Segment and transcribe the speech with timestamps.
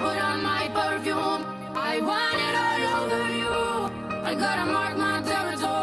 [0.00, 1.42] put on my perfume.
[1.74, 3.88] I want it all over you.
[4.24, 5.78] I gotta mark my territory.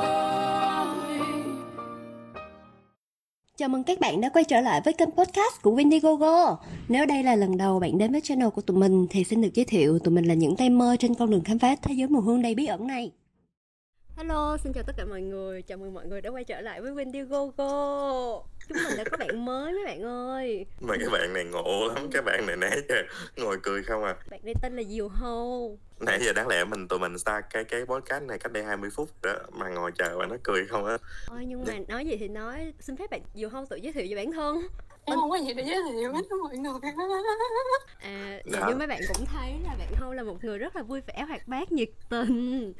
[3.57, 6.55] Chào mừng các bạn đã quay trở lại với kênh podcast của Windigogo.
[6.87, 9.53] Nếu đây là lần đầu bạn đến với channel của tụi mình thì xin được
[9.53, 12.07] giới thiệu tụi mình là những tay mơ trên con đường khám phá thế giới
[12.07, 13.11] mùa hương đầy bí ẩn này.
[14.17, 15.61] Hello, xin chào tất cả mọi người.
[15.61, 18.41] Chào mừng mọi người đã quay trở lại với Windigogo.
[18.69, 20.65] Chúng mình đã có bạn mới mấy bạn ơi.
[20.81, 22.95] mà cái bạn này ngộ lắm cái bạn này nãy giờ
[23.37, 25.77] ngồi cười không à Bạn này tên là Diều Hâu.
[25.99, 28.89] nãy giờ đáng lẽ mình tụi mình start cái cái podcast này cách đây 20
[28.95, 30.97] phút rồi đó mà ngồi chờ và nó cười không á
[31.27, 34.05] Ôi nhưng mà nói gì thì nói, xin phép bạn Diều Hâu tự giới thiệu
[34.09, 34.61] về bản thân.
[35.05, 36.79] em không có gì để giới thiệu hết đó mọi người
[38.01, 38.67] À, Dạ.
[38.69, 41.25] như mấy bạn cũng thấy là bạn Hâu là một người rất là vui vẻ,
[41.27, 42.73] hoạt bát, nhiệt tình.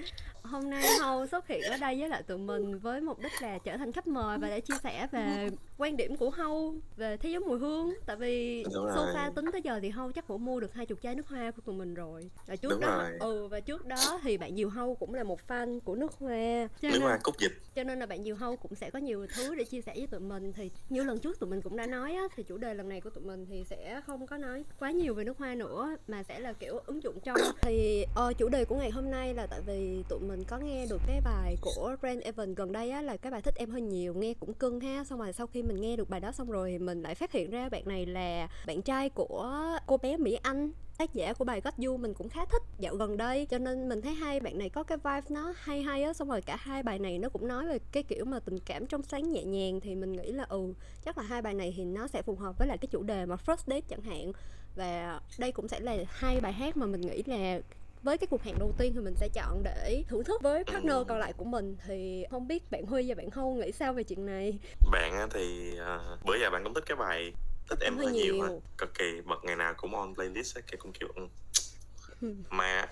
[0.50, 3.58] Hôm nay Hâu xuất hiện ở đây với lại tụi mình với mục đích là
[3.58, 7.30] trở thành khách mời và để chia sẻ về quan điểm của Hâu về thế
[7.30, 7.94] giới mùi hương.
[8.06, 11.16] Tại vì sofa tính tới giờ thì Hâu chắc cũng mua được hai chục chai
[11.16, 12.30] nước hoa của tụi mình rồi.
[12.48, 13.18] Và trước Đúng đó, rồi.
[13.20, 16.68] ừ và trước đó thì bạn Diều Hâu cũng là một fan của nước hoa.
[16.82, 19.00] Cho nước nên- hoa cúc dịch cho nên là bạn Diều Hâu cũng sẽ có
[19.00, 21.76] nhiều thứ để chia sẻ với tụi mình thì như lần trước tụi mình cũng
[21.78, 24.38] đã nói á, thì chủ đề lần này của tụi mình thì sẽ không có
[24.38, 28.06] nói quá nhiều về nước hoa nữa mà sẽ là kiểu ứng dụng trong thì
[28.16, 30.86] ờ, chủ đề của ngày hôm nay là tại vì tụi mình mình có nghe
[30.90, 33.82] được cái bài của Brand Evan gần đây á, là cái bài thích em hơi
[33.82, 35.04] nhiều, nghe cũng cưng ha.
[35.04, 37.32] Xong rồi sau khi mình nghe được bài đó xong rồi thì mình lại phát
[37.32, 41.46] hiện ra bạn này là bạn trai của cô bé Mỹ Anh, tác giả của
[41.46, 43.46] bài Got You mình cũng khá thích dạo gần đây.
[43.46, 46.14] Cho nên mình thấy hai bạn này có cái vibe nó hay hay á.
[46.14, 48.88] Xong rồi cả hai bài này nó cũng nói về cái kiểu mà tình cảm
[48.88, 50.74] trong sáng nhẹ nhàng thì mình nghĩ là ừ
[51.06, 53.26] chắc là hai bài này thì nó sẽ phù hợp với lại cái chủ đề
[53.26, 54.32] mà first date chẳng hạn.
[54.76, 57.60] Và đây cũng sẽ là hai bài hát mà mình nghĩ là
[58.06, 60.96] với cái cuộc hẹn đầu tiên thì mình sẽ chọn để thưởng thức với partner
[61.08, 64.04] còn lại của mình thì không biết bạn Huy và bạn Hâu nghĩ sao về
[64.04, 64.60] chuyện này
[64.92, 67.34] bạn thì à, bữa giờ bạn cũng thích cái bài
[67.70, 68.62] thích em Hơi nhiều nhiều.
[68.78, 71.08] cực kỳ bật ngày nào cũng on playlist á cái cũng kiểu
[72.22, 72.36] ừ.
[72.50, 72.88] Mà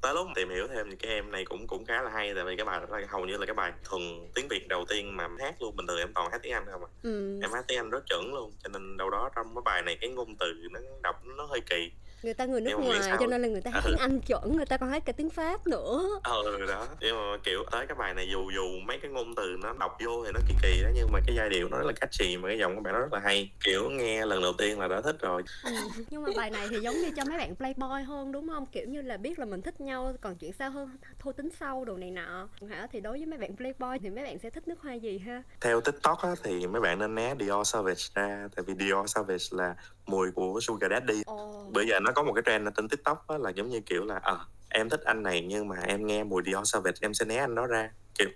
[0.00, 2.44] tới lúc tìm hiểu thêm thì cái em này cũng cũng khá là hay tại
[2.44, 4.02] vì cái bài đó là hầu như là cái bài thuần
[4.34, 6.84] tiếng việt đầu tiên mà hát luôn bình thường em toàn hát tiếng anh không
[6.84, 7.40] à ừ.
[7.42, 9.98] em hát tiếng anh rất chuẩn luôn cho nên đâu đó trong cái bài này
[10.00, 11.90] cái ngôn từ nó đọc nó hơi kỳ
[12.22, 13.90] người ta người nước Nhưng ngoài cho nên là người ta hát Ừ.
[13.90, 16.20] tiếng Anh chuẩn người ta còn hát cả tiếng Pháp nữa.
[16.22, 16.86] Ờ đó.
[17.00, 19.96] Nhưng mà kiểu tới cái bài này dù dù mấy cái ngôn từ nó đọc
[20.04, 22.36] vô thì nó kỳ kỳ đó nhưng mà cái giai điệu nó rất là catchy
[22.36, 23.50] mà cái giọng của bạn nó rất là hay.
[23.64, 25.42] Kiểu nghe lần đầu tiên là đã thích rồi.
[25.64, 25.70] Ừ,
[26.10, 28.66] nhưng mà bài này thì giống như cho mấy bạn playboy hơn đúng không?
[28.66, 31.84] Kiểu như là biết là mình thích nhau còn chuyện sao hơn thôi tính sau
[31.84, 32.48] đồ này nọ.
[32.70, 32.86] Hả?
[32.92, 35.42] Thì đối với mấy bạn playboy thì mấy bạn sẽ thích nước hoa gì ha?
[35.60, 39.44] Theo tiktok á, thì mấy bạn nên né Dior Savage ra tại vì Dior Savage
[39.50, 39.74] là
[40.08, 41.22] mùi của Sugar Daddy.
[41.26, 41.64] Ồ.
[41.74, 44.16] Bây giờ nó có một cái trend trên tiktok á, là giống như kiểu là
[44.22, 47.36] ờ em thích anh này nhưng mà em nghe mùi Dior Savage em sẽ né
[47.36, 48.28] anh đó ra kiểu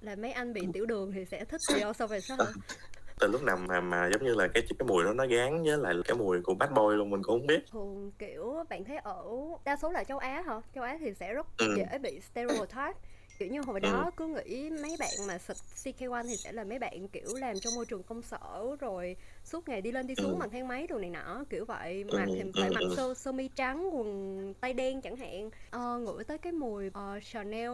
[0.00, 2.16] là mấy anh bị tiểu đường thì sẽ thích Dior sao hả?
[3.18, 5.78] Từ lúc nào mà mà giống như là cái cái mùi đó nó gán với
[5.78, 7.60] lại cái mùi của bad boy luôn mình cũng không biết.
[7.72, 9.24] Thường kiểu bạn thấy ở
[9.64, 10.60] đa số là châu Á hả?
[10.74, 11.74] Châu Á thì sẽ rất Ừ.
[11.76, 12.92] dễ bị stereotype
[13.42, 13.84] kiểu như hồi Ừ.
[13.84, 17.60] đó cứ nghĩ mấy bạn mà xịt CK1 thì sẽ là mấy bạn kiểu làm
[17.60, 20.36] trong môi trường công sở rồi suốt ngày đi lên đi xuống Ừ.
[20.40, 23.32] bằng thang máy đồ này nọ kiểu vậy Ừ, mặc thì phải mặc sơ sơ
[23.32, 27.70] mi trắng quần tay đen chẳng hạn ờ, ngửi tới cái mùi ờ, Chanel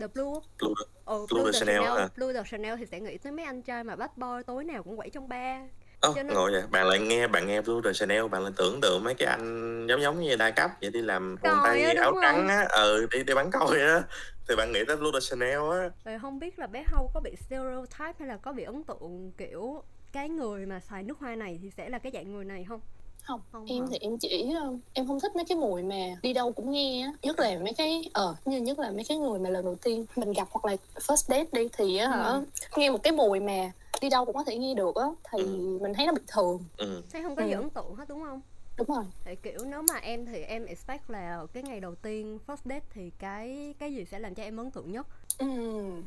[0.00, 2.08] The Blue Blue, ừ, Blue Blue, the Chanel Chanel hả?
[2.16, 4.82] Blue the Chanel thì sẽ nghĩ tới mấy anh trai mà bad boy tối nào
[4.82, 5.62] cũng quẩy trong bar
[6.02, 8.52] Ồ, Cho nên- ngồi vậy bạn lại nghe bạn nghe Blue de Chanel bạn lại
[8.56, 11.82] tưởng tượng mấy cái anh giống giống như đa cấp vậy đi làm quần tay
[11.84, 12.20] á, đúng áo không?
[12.22, 14.02] trắng á ừ đi đi bắn coi á
[14.48, 17.20] thì bạn nghĩ tới Blue de Chanel á Rồi không biết là bé Hâu có
[17.20, 19.82] bị stereotype hay là có bị ấn tượng kiểu
[20.12, 22.80] cái người mà xài nước hoa này thì sẽ là cái dạng người này không?
[23.26, 23.86] không, Không em hả?
[23.90, 27.02] thì em chỉ ờ, em không thích mấy cái mùi mà đi đâu cũng nghe
[27.02, 29.74] á nhất là mấy cái ờ như nhất là mấy cái người mà lần đầu
[29.82, 32.44] tiên mình gặp hoặc là first date đi thì á hả Ừ.
[32.76, 33.70] nghe một cái mùi mà
[34.02, 35.78] đi đâu cũng có thể nghe được á thì Ừ.
[35.82, 37.02] mình thấy nó bình thường ừ.
[37.12, 37.56] Thấy không có gì Ừ.
[37.56, 38.40] ấn tượng hết đúng không?
[38.76, 42.38] đúng rồi Thì kiểu nếu mà em thì em expect là cái ngày đầu tiên
[42.46, 45.06] first date thì cái cái gì sẽ làm cho em ấn tượng nhất?
[45.38, 46.02] Ừm,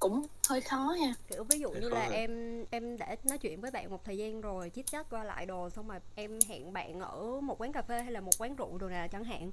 [0.00, 2.14] cũng hơi khó ha Kiểu ví dụ Thì như là rồi.
[2.16, 5.46] em em đã nói chuyện với bạn một thời gian rồi chit chat qua lại
[5.46, 8.56] đồ xong rồi em hẹn bạn ở một quán cà phê hay là một quán
[8.56, 9.50] rượu đồ nào chẳng hạn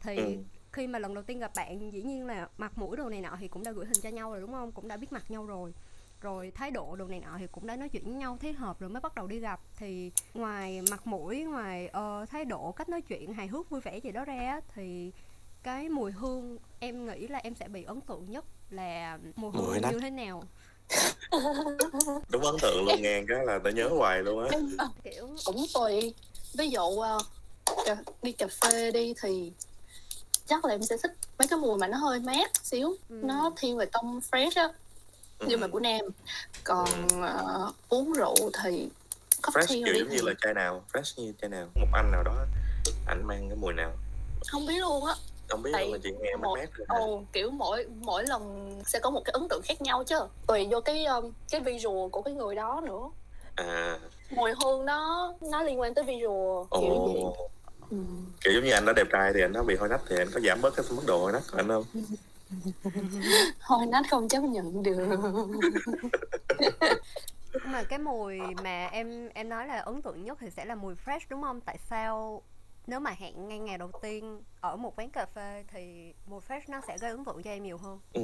[0.00, 0.24] thì Ừ.
[0.72, 3.36] khi mà lần đầu tiên gặp bạn dĩ nhiên là mặt mũi đồ này nọ
[3.40, 5.46] thì cũng đã gửi hình cho nhau rồi đúng không cũng đã biết mặt nhau
[5.46, 5.74] rồi
[6.22, 8.80] rồi thái độ đồ này nọ thì cũng đã nói chuyện với nhau thấy hợp
[8.80, 9.60] rồi mới bắt đầu đi gặp.
[9.76, 13.98] Thì ngoài mặt mũi ngoài ờ, thái độ cách nói chuyện hài hước vui vẻ
[13.98, 15.12] gì đó ra thì
[15.62, 19.62] cái mùi hương em nghĩ là em sẽ bị ấn tượng nhất là mùi Mùi
[19.66, 19.92] hương nách.
[19.92, 20.42] như thế nào?
[22.28, 24.58] Đúng ấn tượng luôn nghe cái là tao nhớ hoài luôn á.
[25.04, 26.14] Kiểu cũng tùy.
[26.58, 27.18] Ví dụ ờ,
[28.22, 29.52] đi cà phê đi thì
[30.46, 32.96] chắc là em sẽ thích mấy cái mùi mà nó hơi mát xíu.
[33.08, 33.20] Ừ.
[33.24, 34.68] nó thiên về tông fresh á
[35.46, 35.70] nhưng mà Ừ.
[35.72, 36.00] của nam.
[36.64, 36.88] Còn
[37.22, 38.88] ờ, uống rượu thì
[39.42, 40.84] fresh kiểu giống như là chai nào?
[40.92, 41.68] Fresh như chai nào?
[41.74, 42.32] Một anh nào đó
[43.06, 43.92] ảnh mang cái mùi nào?
[44.46, 45.14] Không biết luôn á.
[45.48, 48.24] Không biết Tại luôn mà chị nghe mát một mát rồi ồ kiểu mỗi mỗi
[48.26, 50.20] lần sẽ có một cái ấn tượng khác nhau chứ.
[50.46, 53.10] Tùy vô cái um, cái visual của cái người đó nữa.
[53.54, 53.98] À.
[54.30, 57.22] Mùi hương nó nó liên quan tới visual kiểu vậy.
[57.22, 57.48] Ồ
[57.90, 57.96] ừ.
[58.40, 60.30] kiểu giống như anh đã đẹp trai thì anh nó bị hôi nách thì anh
[60.34, 61.84] có giảm bớt cái mức độ hôi nách của anh không
[63.66, 65.18] thôi nát không chấp nhận được
[67.54, 70.74] Nhưng mà cái mùi mà em em nói là ấn tượng nhất thì sẽ là
[70.74, 71.60] mùi fresh đúng không?
[71.60, 72.42] Tại sao
[72.86, 76.60] nếu mà hẹn ngay ngày đầu tiên ở một quán cà phê thì mùi fresh
[76.68, 77.98] nó sẽ gây ấn tượng cho em nhiều hơn.
[78.12, 78.22] ừ.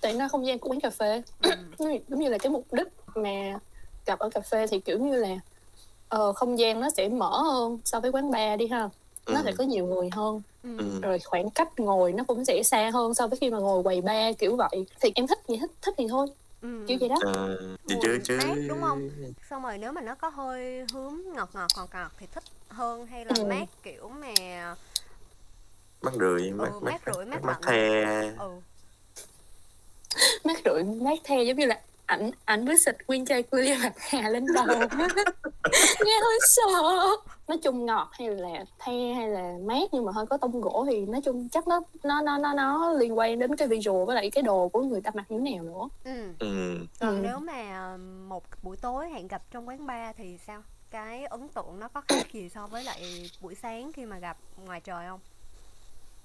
[0.00, 1.50] tại nó không gian của quán cà phê Ừ.
[2.08, 3.58] Giống như là cái mục đích mà
[4.06, 5.28] gặp ở cà phê thì kiểu như là
[6.08, 8.88] ờ, không gian nó sẽ mở hơn so với quán bar đi ha
[9.26, 9.42] nó Ừ.
[9.44, 10.70] sẽ có nhiều người hơn Ừ.
[10.78, 11.00] Ừ.
[11.02, 14.00] rồi khoảng cách ngồi nó cũng sẽ xa hơn so với khi mà ngồi quầy
[14.00, 16.26] bar kiểu vậy thì em thích gì thích thích thì thôi
[16.62, 16.84] Ừ.
[16.88, 17.46] kiểu vậy đó à,
[17.84, 19.08] Mùi chứ chứ mát, đúng không?
[19.50, 23.06] Xong rồi nếu mà nó có hơi hướng ngọt ngọt ngọt ngọt thì thích hơn
[23.06, 23.44] hay là Ừ.
[23.44, 24.74] mát kiểu mà
[26.02, 27.62] mát rượi mát Ừ, mát mát rượi, mát mát lạnh.
[27.66, 28.50] the ừ
[30.44, 33.92] mát rượi mát the giống như là ảnh ảnh mới xịt nguyên chai clear bạc
[33.98, 34.66] hà lên đầu
[36.04, 36.82] nghe hơi sợ
[37.48, 40.86] nói chung ngọt hay là the hay là mát nhưng mà hơi có tông gỗ
[40.90, 44.16] thì nói chung chắc nó nó nó nó nó liên quan đến cái visual với
[44.16, 46.78] lại cái đồ của người ta mặc như thế nào nữa ừ ừ.
[47.00, 47.20] còn Ừ.
[47.22, 47.96] nếu mà
[48.28, 52.00] một buổi tối hẹn gặp trong quán bar thì sao cái ấn tượng nó có
[52.08, 54.36] khác gì so với lại buổi sáng khi mà gặp
[54.66, 55.20] ngoài trời không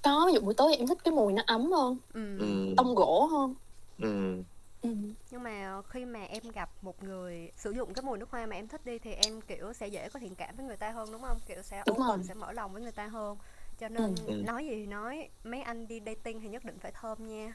[0.04, 2.38] có ví dụ buổi tối em thích cái mùi nó ấm hơn ừ.
[2.40, 2.74] Ừ.
[2.78, 3.56] tông gỗ hơn
[4.02, 4.44] Ừ.
[4.81, 4.90] ừ.
[5.31, 8.56] nhưng mà khi mà em gặp một người sử dụng cái mùi nước hoa mà
[8.56, 11.12] em thích đi thì em kiểu sẽ dễ có thiện cảm với người ta hơn
[11.12, 13.38] đúng không kiểu sẽ Đúng open sẽ mở lòng với người ta hơn
[13.80, 14.34] cho nên Ừ.
[14.46, 17.52] nói gì thì nói mấy anh đi dating thì nhất định phải thơm nha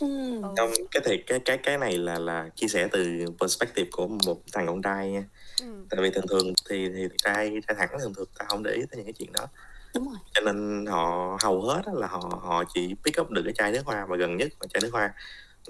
[0.00, 0.42] Ừ.
[0.42, 0.48] ừ.
[0.56, 4.42] không cái thì cái cái cái này là là chia sẻ từ perspective của một
[4.52, 5.24] thằng con trai nha
[5.60, 5.86] Ừ.
[5.90, 8.82] tại vì thường thường thì thì trai trai thẳng thường thường ta không để ý
[8.90, 9.46] tới những cái chuyện đó
[9.94, 13.42] đúng rồi cho nên họ hầu hết á là họ họ chỉ pick up được
[13.44, 15.14] cái chai nước hoa mà gần nhất là chai nước hoa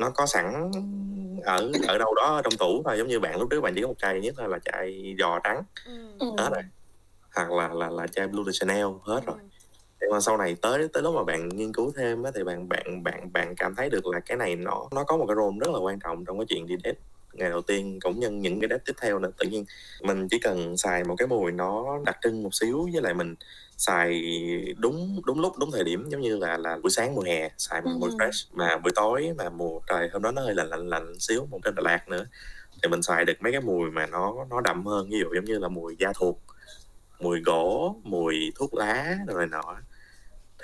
[0.00, 0.70] nó có sẵn
[1.44, 3.88] ở ở đâu đó trong tủ và giống như bạn lúc trước bạn chỉ có
[3.88, 6.18] một chai nhất là, là chai giò trắng ừ.
[6.38, 6.62] hết rồi
[7.36, 9.48] hoặc là là là chai blue de chanel hết rồi Ừ.
[10.00, 12.68] nhưng mà sau này tới tới lúc mà bạn nghiên cứu thêm á, thì bạn
[12.68, 15.56] bạn bạn bạn cảm thấy được là cái này nó nó có một cái role
[15.60, 16.98] rất là quan trọng trong cái chuyện đi date
[17.32, 19.64] ngày đầu tiên cũng như những cái date tiếp theo nữa tự nhiên
[20.02, 23.34] mình chỉ cần xài một cái mùi nó đặc trưng một xíu với lại mình
[23.76, 24.22] xài
[24.78, 27.80] đúng đúng lúc đúng thời điểm giống như là là buổi sáng mùa hè xài
[27.82, 28.16] một mùi Ừ.
[28.18, 31.46] fresh mà buổi tối mà mùa trời hôm đó nó hơi lạnh lạnh lạnh xíu
[31.50, 32.26] một trên Đà Lạt nữa
[32.82, 35.08] thì mình xài được mấy cái mùi mà nó nó đậm hơn.
[35.10, 36.40] Ví dụ giống như là mùi da thuộc
[37.20, 39.76] mùi gỗ mùi thuốc lá rồi nọ.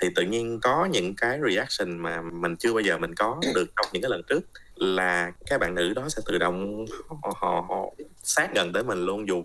[0.01, 3.65] Thì tự nhiên có những cái reaction mà mình chưa bao giờ mình có được
[3.75, 4.39] trong những cái lần trước
[4.79, 7.85] là các bạn nữ đó sẽ tự động họ, họ, họ
[8.23, 9.43] sát gần tới mình luôn dù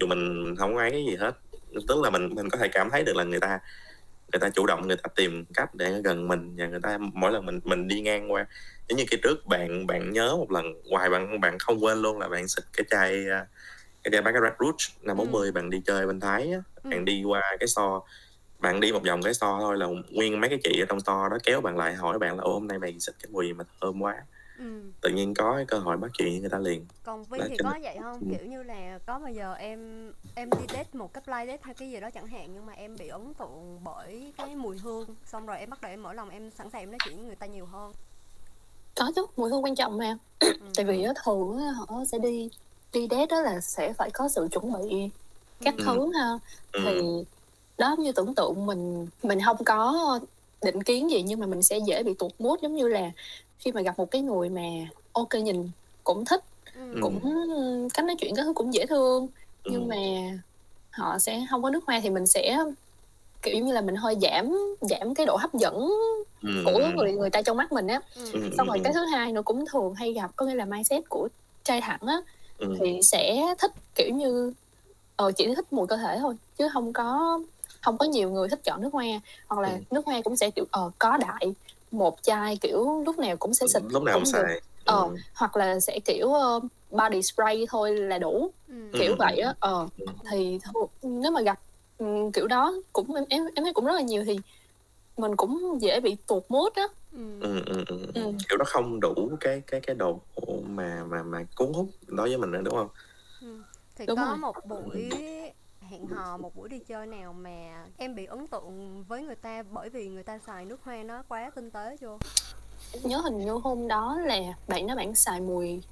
[0.00, 1.32] dù mình không có ấy cái gì hết
[1.88, 3.58] tức là mình mình có thể cảm thấy được là người ta
[4.32, 7.32] người ta chủ động người ta tìm cách để gần mình và người ta mỗi
[7.32, 8.46] lần mình mình đi ngang qua
[8.88, 12.18] giống như cái trước bạn bạn nhớ một lần hoài bạn bạn không quên luôn
[12.18, 13.46] là bạn xịt cái chai à,
[14.04, 15.24] cái chai Baccarat Rouge năm Ừ.
[15.24, 16.90] 40 bạn đi chơi bên Thái á, Ừ.
[16.90, 18.04] bạn đi qua cái store
[18.58, 21.28] bạn đi một vòng cái store thôi là nguyên mấy cái chị ở trong store
[21.30, 23.64] đó kéo bạn lại hỏi bạn là ô hôm nay mày xịt cái mùi mà
[23.80, 24.14] thơm quá
[24.58, 24.64] Ừ.
[25.00, 27.46] tự nhiên có cái cơ hội bắt chuyện với người ta liền còn Vi Là
[27.48, 28.36] thì cho có vậy không Ừ.
[28.38, 31.74] kiểu như là có bao giờ em em đi date một cái blind date hay
[31.74, 35.06] cái gì đó chẳng hạn nhưng mà em bị ấn tượng bởi cái mùi hương
[35.26, 37.24] xong rồi em bắt đầu em mở lòng em sẵn sàng em nói chuyện với
[37.26, 37.92] người ta nhiều hơn
[38.94, 40.48] có chứ mùi hương quan trọng mà ừ.
[40.76, 42.50] tại vì á, thường á, họ sẽ đi
[42.92, 45.10] đi date đó là sẽ phải có sự chuẩn bị
[45.64, 45.84] các Ừ.
[45.86, 46.38] thứ ha
[46.72, 46.80] ừ.
[46.84, 47.00] thì
[47.78, 50.18] đó như tưởng tượng mình mình không có
[50.64, 53.10] định kiến gì nhưng mà mình sẽ dễ bị tụt mood giống như là
[53.58, 54.62] khi mà gặp một cái người mà
[55.12, 55.70] ok nhìn
[56.04, 56.44] cũng thích
[56.74, 56.98] Ừ.
[57.02, 57.20] cũng
[57.94, 59.28] cách nói chuyện cái thứ cũng dễ thương
[59.64, 59.70] Ừ.
[59.72, 59.96] nhưng mà
[60.90, 62.58] họ sẽ không có nước hoa thì mình sẽ
[63.42, 65.74] kiểu như là mình hơi giảm giảm cái độ hấp dẫn
[66.42, 66.48] ừ.
[66.64, 68.22] của người người ta trong mắt mình á Ừ.
[68.32, 68.40] Ừ.
[68.58, 71.28] xong rồi cái thứ hai nữa cũng thường hay gặp có nghĩa là mindset của
[71.64, 72.16] trai thẳng á
[72.58, 72.74] ừ.
[72.80, 74.52] thì sẽ thích kiểu như
[75.16, 77.38] ờ chỉ thích mùi cơ thể thôi chứ không có
[77.82, 79.04] không có nhiều người thích chọn nước hoa
[79.48, 79.78] hoặc là Ừ.
[79.90, 81.54] nước hoa cũng sẽ kiểu ờ có đại
[81.90, 84.42] một chai kiểu lúc nào cũng sẽ xịt lúc nào cũng cũng được.
[84.48, 85.16] xài ờ ừ.
[85.34, 88.74] hoặc là sẽ kiểu ờ, body spray thôi là đủ Ừ.
[88.92, 89.16] kiểu Ừ.
[89.18, 90.06] vậy á ờ Ừ.
[90.30, 91.60] thì thôi, nếu mà gặp
[91.98, 94.36] ừ, kiểu đó cũng em em em thấy cũng rất là nhiều thì
[95.16, 97.40] mình cũng dễ bị tụt mood á Ừ.
[97.40, 97.98] ừ, ừ, ừ.
[98.14, 98.20] Ừ.
[98.48, 100.20] kiểu nó không đủ cái cái cái độ
[100.62, 102.88] mà mà mà cuốn hút đối với mình nữa đúng không
[103.40, 103.46] Ừ.
[103.96, 104.36] thì Đúng có rồi.
[104.36, 105.10] một buổi
[105.90, 109.62] hẹn hò một buổi đi chơi nào mà em bị ấn tượng với người ta
[109.62, 112.18] bởi vì người ta xài nước hoa nó quá tinh tế chưa?
[113.02, 114.38] Nhớ hình như hôm đó là
[114.68, 115.82] bạn đó bạn xài mùi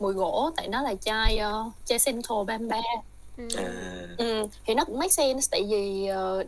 [0.00, 2.80] mùi gỗ tại nó là chai uh, chai Central Bamba.
[3.36, 3.48] Ừ.
[3.56, 3.64] à.
[4.18, 6.44] Ừ, thì nó cũng make sense tại vì ờ,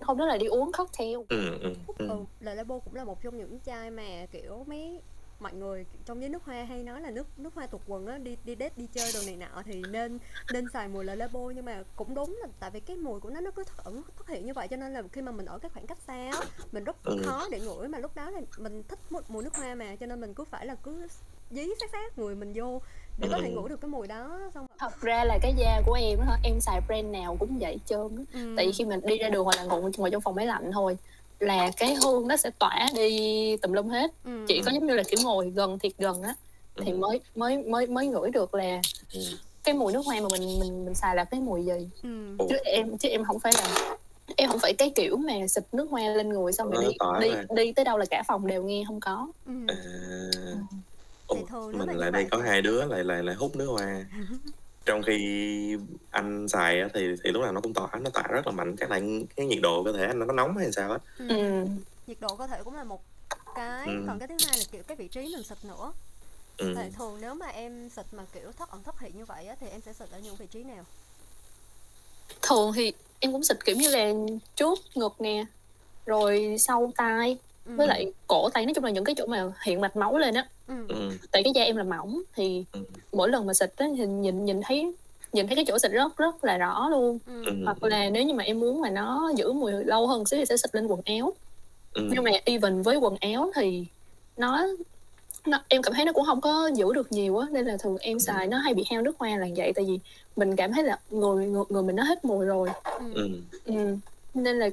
[0.00, 1.16] hôm đó là đi uống cocktail.
[1.28, 2.08] Ừ ừ ừ.
[2.08, 5.00] Ừ Le Labo cũng là một trong những chai mà kiểu mấy
[5.40, 8.18] mọi người trong giới nước hoa hay nói là nước nước hoa tục quần á
[8.18, 10.18] đi đi date đi chơi đồ này nọ thì nên
[10.52, 13.30] nên xài mùi Le Labo nhưng mà cũng đúng là tại vì cái mùi của
[13.30, 15.58] nó nó cứ ẩn thoát hiện như vậy cho nên là khi mà mình ở
[15.58, 16.40] cái khoảng cách xa á
[16.72, 17.16] mình rất Ừ.
[17.24, 20.06] khó để ngửi mà lúc đó là mình thích mùi, mùi nước hoa mà cho
[20.06, 21.06] nên mình cứ phải là cứ
[21.50, 22.80] dí sát sát người mình vô
[23.18, 23.54] để có thể Ừ.
[23.54, 26.38] ngửi được cái mùi đó xong rồi thật ra là cái da của em á
[26.44, 28.22] em xài brand nào cũng vậy trơn á.
[28.32, 28.54] ừ.
[28.56, 30.70] tại vì khi mình đi ra đường hoặc là ngồi ngồi trong phòng máy lạnh
[30.72, 30.98] thôi
[31.40, 34.44] là cái hương nó sẽ tỏa đi tùm lum hết ừ.
[34.48, 36.34] chỉ có giống như là kiểu ngồi gần thiệt gần á
[36.84, 36.96] thì Ừ.
[36.96, 38.80] mới mới mới mới ngửi được là
[39.12, 39.20] Ừ.
[39.64, 42.36] cái mùi nước hoa mà mình mình mình xài là cái mùi gì ừ.
[42.50, 43.96] Chứ em chứ em không phải là
[44.36, 47.28] em không phải cái kiểu mà xịt nước hoa lên người xong rồi Nó đi
[47.28, 49.52] đi đi tới đâu là cả phòng đều nghe không có Ừ.
[49.68, 49.76] à
[51.28, 51.36] Ủa,
[51.72, 54.04] Thì mình lại đây vậy có thì- hai đứa lại lại lại hút nước hoa
[54.86, 55.76] trong khi
[56.10, 58.76] anh xài á, thì thì lúc nào nó cũng tỏa nó tỏa rất là mạnh
[58.78, 59.00] chắc là
[59.36, 61.28] cái nhiệt độ cơ thể anh nó có nóng hay sao á Ừ.
[61.28, 61.64] ừ.
[62.06, 63.02] nhiệt độ cơ thể cũng là một
[63.54, 64.04] cái Ừ.
[64.06, 65.92] còn cái thứ hai là kiểu cái vị trí mình xịt nữa
[66.56, 66.72] ừ.
[66.76, 69.56] Tại thường nếu mà em xịt mà kiểu thất ẩn thất hiện như vậy á,
[69.60, 70.84] thì em sẽ xịt ở những vị trí nào?
[72.42, 74.12] thường thì em cũng xịt kiểu như là
[74.54, 75.44] trước ngực nè
[76.06, 77.72] rồi sau tai Ừ.
[77.76, 80.34] với lại cổ tay nói chung là những cái chỗ mà hiện mạch máu lên
[80.34, 80.74] á ừ.
[80.88, 81.10] Ừ.
[81.32, 82.80] tại cái da em là mỏng thì Ừ.
[83.12, 84.92] mỗi lần mà xịt á thì nhìn nhìn thấy
[85.32, 87.42] nhìn thấy cái chỗ xịt rất rất là rõ luôn Ừ.
[87.46, 87.52] Ừ.
[87.64, 90.46] hoặc là nếu như mà em muốn mà nó giữ mùi lâu hơn xíu thì
[90.46, 91.32] sẽ xịt lên quần áo
[91.94, 92.02] Ừ.
[92.12, 93.84] nhưng mà even với quần áo thì
[94.36, 94.66] nó
[95.46, 97.96] nó em cảm thấy nó cũng không có giữ được nhiều á nên là thường
[98.00, 99.98] em xài nó hay bị heo nước hoa là vậy tại vì
[100.36, 102.68] mình cảm thấy là người người, người mình nó hết mùi rồi
[102.98, 103.12] Ừ.
[103.14, 103.28] Ừ.
[103.64, 103.96] ừ.
[104.34, 104.68] nên là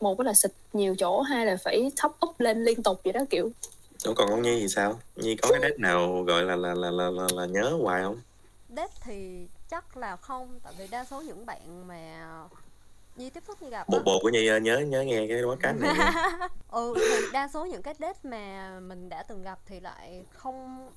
[0.00, 3.20] một là xịt nhiều chỗ hai là phải top up lên liên tục vậy đó
[3.30, 3.50] kiểu
[4.04, 5.00] Ủa còn con Nhi thì sao?
[5.16, 8.20] Nhi có cái date nào gọi là là là là, là, là nhớ hoài không?
[8.76, 12.26] Date thì chắc là không tại vì đa số những bạn mà
[13.16, 15.42] Nhi tiếp xúc như gặp Bộ á, bộ của Nhi ờ, nhớ nhớ nghe cái
[15.42, 16.12] podcast này nha.
[16.70, 20.90] ừ thì đa số những cái date mà mình đã từng gặp thì lại không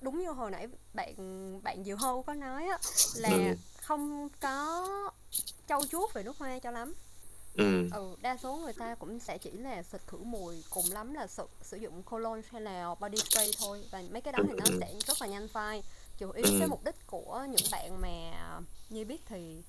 [0.00, 1.14] đúng như hồi nãy bạn
[1.62, 2.78] bạn Diệu Hâu có nói á
[3.16, 3.54] là Ừ.
[3.82, 4.88] không có
[5.68, 6.94] trau chuốt về nước hoa cho lắm
[7.56, 7.88] Ừ.
[7.94, 11.26] ừ đa số người ta cũng sẽ chỉ là xịt khử mùi cùng lắm là
[11.26, 14.64] sử, sử dụng cologne hay là body spray thôi và mấy cái đó thì nó
[14.70, 14.78] Ừ.
[14.80, 15.82] sẽ rất là nhanh phai
[16.18, 16.56] chủ yếu Ừ.
[16.58, 18.32] cái mục đích của những bạn mà
[18.90, 19.62] như biết thì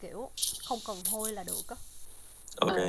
[0.00, 0.30] kiểu
[0.64, 1.76] không cần hôi là được á
[2.56, 2.76] Ok.
[2.76, 2.82] ừ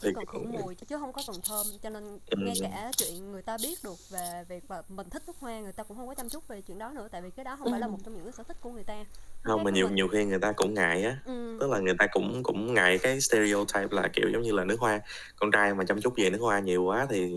[0.00, 2.36] chỉ Thì- cần khử mùi chứ không có cần thơm cho nên Ừ.
[2.40, 5.72] ngay cả chuyện người ta biết được về việc mà mình thích nước hoa người
[5.72, 7.70] ta cũng không có chăm chút về chuyện đó nữa tại vì cái đó không
[7.70, 7.90] phải là Ừ.
[7.90, 9.04] một trong những cái sở thích của người ta
[9.42, 9.94] Không mà nhiều mình.
[9.96, 11.18] nhiều khi người ta cũng ngại á.
[11.24, 11.56] ừ.
[11.60, 14.80] Tức là người ta cũng cũng ngại cái stereotype là kiểu giống như là nước
[14.80, 15.00] hoa.
[15.36, 17.34] Con trai mà chăm chút về nước hoa nhiều quá thì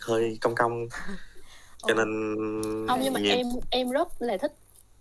[0.00, 0.86] hơi công công.
[1.88, 2.04] Cho Ừ.
[2.04, 2.08] nên
[2.88, 4.52] không nhưng mà nhiều- em em rất là thích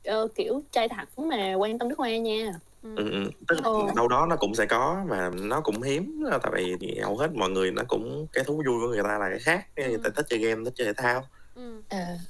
[0.04, 2.52] ờ, kiểu trai thẳng mà quan tâm nước hoa nha
[2.84, 2.96] Ừ.
[2.96, 3.32] ừ, ừ.
[3.48, 3.88] tức Ừ.
[3.96, 7.50] đâu đó nó cũng sẽ có mà nó cũng hiếm tại vì hầu hết mọi
[7.50, 10.12] người nó cũng cái thú vui của người ta là cái khác người ta Ừ.
[10.16, 11.24] thích chơi game thích chơi thể thao
[11.56, 11.80] ừ.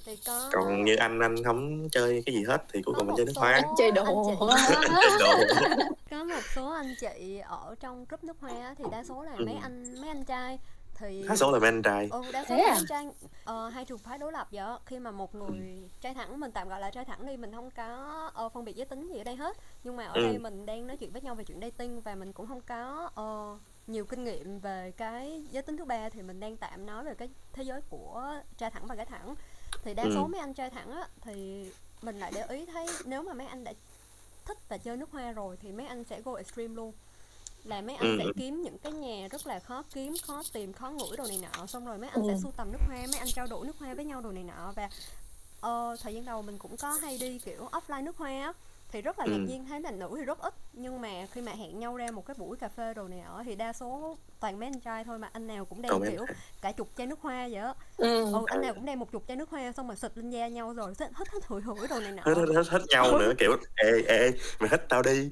[0.06, 3.08] thì có còn như anh anh không chơi cái gì hết thì cuối cùng anh
[3.08, 4.04] một chơi nước hoa Anh chơi đồ.
[4.40, 4.60] anh
[5.20, 5.40] Đồ.
[6.12, 9.32] có một số anh chị ở trong group nước hoa á, thì đa số là
[9.38, 9.46] Ừ.
[9.46, 10.60] mấy anh mấy anh trai
[11.00, 13.08] thì đa số là bên trai ừ, đa số Thế là trai
[13.46, 16.70] ờ, hai trường phái đối lập vậy khi mà một người trai thẳng mình tạm
[16.70, 17.86] gọi là trai thẳng đi mình không có
[18.34, 19.58] ờ, phân biệt giới tính gì ở đây hết.
[19.84, 20.24] Nhưng mà ở Ừ.
[20.24, 23.10] đây mình đang nói chuyện với nhau về chuyện dating và mình cũng không có
[23.16, 27.04] ờ, nhiều kinh nghiệm về cái giới tính thứ ba thì mình đang tạm nói
[27.04, 29.36] về cái thế giới của trai thẳng và gái thẳng.
[29.84, 30.12] Thì đa Ừ.
[30.16, 31.66] số mấy anh trai thẳng á thì
[32.02, 33.74] mình lại để ý thấy nếu mà mấy anh đã
[34.46, 36.94] thích và chơi nước hoa rồi thì mấy anh sẽ go extreme luôn
[37.64, 38.32] là mấy anh Ừ, sẽ ừ.
[38.38, 41.66] kiếm những cái nhà rất là khó kiếm khó tìm khó ngửi đồ này nọ
[41.68, 42.40] xong rồi mấy anh sẽ Ừ.
[42.44, 44.72] sưu tầm nước hoa mấy anh trao đổi nước hoa với nhau đồ này nọ
[44.76, 44.90] và
[45.62, 48.54] ờ, thời gian đầu mình cũng có hay đi kiểu offline nước hoa á
[48.92, 49.40] thì rất là ngạc Ừ.
[49.48, 50.54] nhiên thấy là nữ thì rất ít.
[50.74, 53.44] Nhưng mà khi mà hẹn nhau ra một cái buổi cà phê đồ này nọ
[53.46, 55.30] thì đa số toàn mấy anh trai thôi mà.
[55.34, 56.26] Anh nào cũng đem kiểu
[56.62, 57.74] cả chục chai nước hoa vậy á.
[57.98, 58.26] Ừ.
[58.34, 60.48] ừ anh nào cũng đem một chục chai nước hoa xong rồi xịt lên da
[60.48, 62.22] nhau rồi hết hết hết hửi hửi đồ này nọ.
[62.26, 65.30] Hết hết hết, hết nhau nữa kiểu ê ê mày thích tao đi.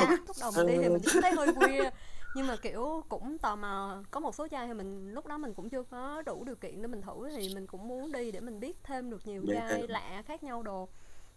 [0.00, 1.90] À, lúc đầu mình đi thì mình cũng thấy hơi weird
[2.34, 5.54] nhưng mà kiểu cũng tò mò có một số chai thì mình lúc đó mình
[5.54, 8.40] cũng chưa có đủ điều kiện để mình thử thì mình cũng muốn đi để
[8.40, 10.88] mình biết thêm được nhiều chai lạ khác nhau đồ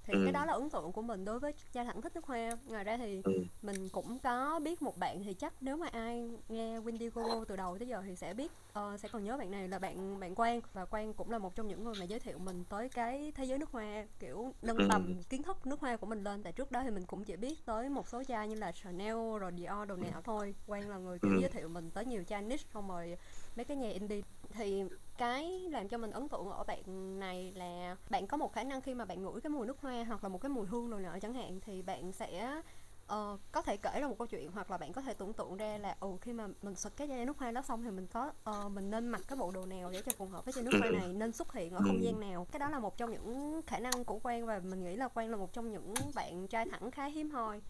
[0.10, 0.22] thì Ừ.
[0.24, 2.84] cái đó là ấn tượng của mình đối với chai thẳng thích nước hoa ngoài
[2.84, 3.32] ra thì Ừ.
[3.62, 7.56] mình cũng có biết một bạn thì chắc nếu mà ai nghe Windy Gogo từ
[7.56, 10.36] đầu tới giờ thì sẽ biết ờ, sẽ còn nhớ bạn này là bạn bạn
[10.36, 13.32] Quang và Quang cũng là một trong những người mà giới thiệu mình tới cái
[13.36, 14.86] thế giới nước hoa kiểu nâng Ừ.
[14.90, 17.36] tầm kiến thức nước hoa của mình lên tại trước đó thì mình cũng chỉ
[17.36, 20.98] biết tới một số chai như là Chanel rồi Dior đồ nào thôi Quang là
[20.98, 21.40] người kiểu Ừ.
[21.40, 23.18] giới thiệu mình tới nhiều chai niche xong rồi
[23.56, 24.22] mấy cái nhà indie
[24.54, 24.84] thì
[25.20, 28.82] cái làm cho mình ấn tượng ở bạn này là bạn có một khả năng
[28.82, 31.00] khi mà bạn ngửi cái mùi nước hoa hoặc là một cái mùi hương nào
[31.00, 32.62] nọ chẳng hạn thì bạn sẽ
[33.08, 35.58] ờ, có thể kể ra một câu chuyện hoặc là bạn có thể tưởng tượng
[35.58, 38.08] ra là ừ khi mà mình xịt cái chai nước hoa đó xong thì mình
[38.08, 40.64] có ờ, mình nên mặc cái bộ đồ nào để cho phù hợp với chai
[40.64, 42.48] nước hoa này nên xuất hiện ở không gian nào?
[42.52, 45.30] Cái đó là một trong những khả năng của Quang và mình nghĩ là Quang
[45.30, 47.62] là một trong những bạn trai thẳng khá hiếm hoi.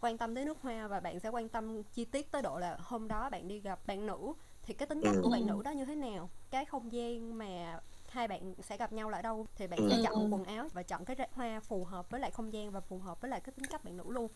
[0.00, 2.78] Quan tâm tới nước hoa và bạn sẽ quan tâm chi tiết tới độ là
[2.80, 5.20] hôm đó bạn đi gặp bạn nữ thì cái tính cách Ừ.
[5.22, 8.92] của bạn nữ đó như thế nào cái không gian mà hai bạn sẽ gặp
[8.92, 9.86] nhau ở đâu thì bạn Ừ.
[9.90, 10.02] sẽ Ừ.
[10.04, 12.80] chọn quần áo và chọn cái rễ hoa phù hợp với lại không gian và
[12.80, 14.28] phù hợp với lại cái tính cách bạn nữ luôn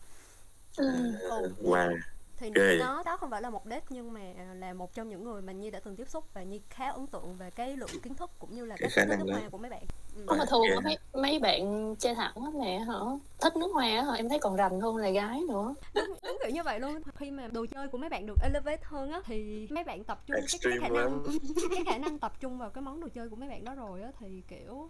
[0.77, 0.83] Ừ.
[1.29, 1.53] ừ.
[1.61, 1.97] Wow.
[2.37, 2.77] Thì Ghê.
[2.79, 4.21] nó đó không phải là một date nhưng mà
[4.53, 7.07] là một trong những người mà Nhi đã từng tiếp xúc và Nhi khá ấn
[7.07, 9.69] tượng về cái lượng kiến thức cũng như là Cái cái nước hoa của mấy
[9.69, 9.83] bạn.
[10.15, 10.23] Ừ.
[10.27, 12.99] Ủa mà thường á, mấy mấy bạn trai thẳng á mẹ hả?
[13.41, 14.13] Thích nước hoa á hả?
[14.13, 15.75] Em thấy còn rành hơn là gái nữa.
[15.93, 17.01] Đúng, đúng kiểu như vậy luôn.
[17.15, 20.21] Khi mà đồ chơi của mấy bạn được elevate hơn á thì mấy bạn tập
[20.27, 21.23] trung cái, cái Extreme khả năng
[21.75, 24.01] cái khả năng tập trung vào cái món đồ chơi của mấy bạn đó rồi
[24.01, 24.89] á thì kiểu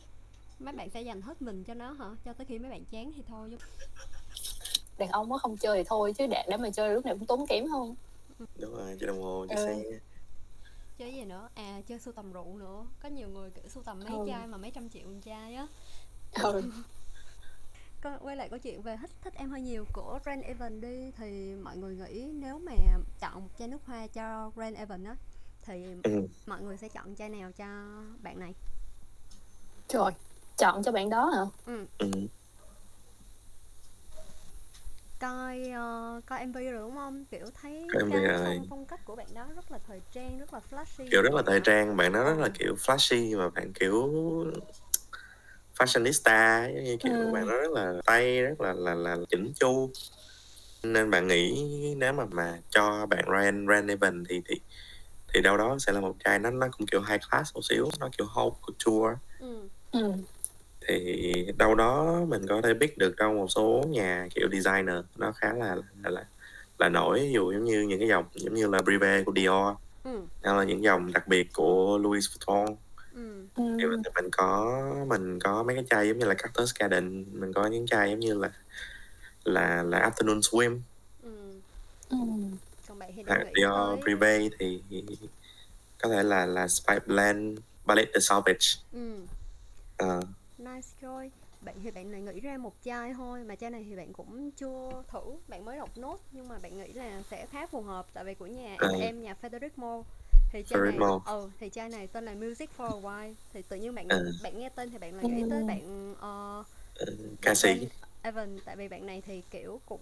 [0.60, 2.06] mấy bạn sẽ dành hết mình cho nó hả?
[2.26, 3.58] Cho tới khi mấy bạn chán thì thôi chứ
[4.98, 7.26] đàn ông á không chơi thì thôi chứ để để mà chơi lúc nào cũng
[7.28, 7.96] tốn kém hơn
[8.60, 9.66] Đúng rồi, chơi đồng hồ, chơi Ừ.
[9.66, 10.00] xe.
[10.98, 14.00] chơi gì nữa à chơi sưu tầm rượu nữa có nhiều người kiểu sưu tầm
[14.04, 14.26] mấy Ừ.
[14.28, 15.68] chai mà mấy trăm triệu một chai á
[16.44, 16.62] ừ.
[18.02, 21.12] Có- quay lại câu chuyện về thích thích em hơi nhiều của Grand Evan đi
[21.18, 22.72] thì mọi người nghĩ nếu mà
[23.20, 25.16] chọn một chai nước hoa cho Grand Evan á
[25.66, 26.28] thì Ừ.
[26.48, 27.66] mọi người sẽ chọn chai nào cho
[28.22, 28.54] bạn này
[29.88, 30.12] trời
[30.58, 31.86] chọn cho bạn đó hả ừ.
[31.98, 32.08] Ừ.
[35.30, 38.46] coi ờ, coi MV rồi đúng không kiểu thấy Coi MV cái rồi.
[38.46, 41.34] phong, phong cách của bạn đó rất là thời trang rất là flashy Kiểu rất
[41.34, 41.64] là thời đó.
[41.64, 42.54] trang, bạn nó rất là Ừ.
[42.60, 44.04] kiểu flashy và bạn kiểu
[45.80, 47.32] fashionista giống như kiểu Ừ.
[47.34, 49.92] bạn nó rất là tay rất là là là chỉnh chu
[50.84, 51.66] nên bạn nghĩ
[51.98, 54.56] nếu mà mà cho bạn Ryan Ryan Evan thì thì
[55.34, 57.90] thì đâu đó sẽ là một chai nó nó cũng kiểu high class một xíu
[58.00, 59.70] nó kiểu haute couture ừ.
[59.92, 60.12] ừ.
[60.88, 65.32] Thì đâu đó mình có thể biết được trong một số nhà kiểu designer nó
[65.32, 66.26] khá là là là,
[66.80, 69.76] là nổi ví dụ giống như những cái dòng giống như là Privé của Dior
[70.04, 70.22] Ừ.
[70.44, 72.76] hay là những dòng đặc biệt của Louis Vuitton
[73.16, 73.46] Ừ.
[73.56, 73.64] Ừ.
[73.80, 77.54] thì mình, mình có mình có mấy cái chai giống như là Cactus Garden mình
[77.54, 78.52] có những chai giống như là
[79.44, 80.80] là là Afternoon Swim
[81.24, 81.30] Ừ.
[82.10, 82.18] Ừ.
[82.88, 84.82] còn bạn thì nghĩ Dior Privé thì
[86.04, 89.16] có thể là là Spy Blend Ballet de Salvage ừ.
[89.98, 90.20] Ờ,
[90.66, 91.30] Nice Joy
[91.62, 94.52] Bạn thì bạn lại nghĩ ra một chai thôi Mà chai này thì bạn cũng
[94.52, 98.06] chưa thử Bạn mới đọc nốt Nhưng mà bạn nghĩ là sẽ khá phù hợp
[98.14, 98.88] Tại vì của nhà Ừ.
[99.00, 100.10] em nhà Frederic Moore
[100.52, 101.24] Thì chai Frederic này Moore.
[101.26, 104.32] ừ, thì chai này tên là Music for a While Thì tự nhiên bạn Ừ.
[104.44, 106.64] bạn nghe tên thì bạn lại nghĩ tới bạn ừ,
[107.06, 107.88] bạn ca sĩ
[108.22, 110.02] Evan Tại vì bạn này thì kiểu cũng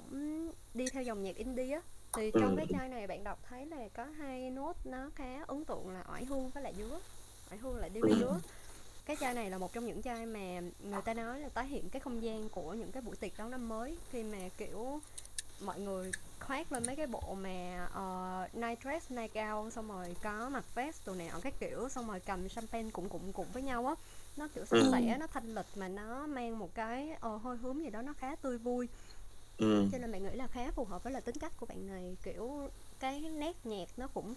[0.74, 1.82] đi theo dòng nhạc indie á
[2.14, 2.56] Thì trong Ừ.
[2.58, 6.04] cái chai này bạn đọc thấy là có hai nốt nó khá ấn tượng là
[6.10, 7.00] oải hương với lại dứa
[7.52, 8.18] Oải hương là đi với Ừ.
[9.06, 11.90] cái chai này là một trong những chai mà người ta nói là tái hiện
[11.90, 15.00] cái không gian của những cái buổi tiệc đón năm mới khi mà kiểu
[15.62, 20.16] mọi người khoác lên mấy cái bộ mà uh, night dress night gown xong rồi
[20.24, 23.64] có mặc vest đồ nào các kiểu xong rồi cầm champagne cũng cũng cũng với
[23.64, 23.96] nhau á
[24.38, 24.92] nó kiểu sạch Ừ.
[24.92, 28.14] sẽ nó thanh lịch mà nó mang một cái uh, hôi hướng gì đó nó
[28.14, 28.88] khá tươi vui
[29.58, 29.88] ừ.
[29.92, 32.18] cho nên bạn nghĩ là khá phù hợp với là tính cách của bạn này
[32.24, 34.36] kiểu cái nét nhạc nó cũng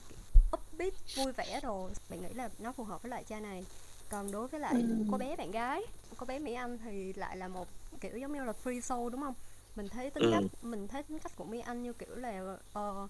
[0.52, 3.64] upbeat vui vẻ rồi bạn nghĩ là nó phù hợp với lại cha này
[4.08, 5.04] còn đối với lại Ừ.
[5.10, 5.82] cô bé bạn gái
[6.16, 7.68] cô bé mỹ anh thì lại là một
[8.00, 9.34] kiểu giống như là free soul đúng không
[9.76, 10.30] mình thấy tính Ừ.
[10.32, 13.08] cách mình thấy tính cách của mỹ anh như kiểu là ờ,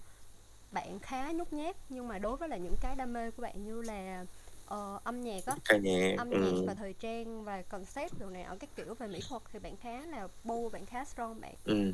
[0.72, 3.64] bạn khá nhút nhát nhưng mà đối với là những cái đam mê của bạn
[3.64, 4.24] như là
[4.66, 6.38] ờ, âm nhạc á ca nhạc âm ừ.
[6.38, 9.58] nhạc và thời trang và concept đồ này ở các kiểu về mỹ thuật thì
[9.58, 11.92] bạn khá là bold bạn khá strong bạn Ừ.